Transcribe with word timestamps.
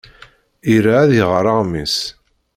Ira 0.75 0.93
ad 1.01 1.11
iɣer 1.21 1.45
aɣmis. 1.51 1.97